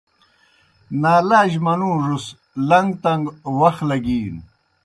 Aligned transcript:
نالاج 1.01 1.51
منُوڙوْس 1.65 2.25
لݩگ 2.67 2.87
تݩگ 3.03 3.23
وخ 3.59 3.75
لگِینوْ۔ 3.89 4.41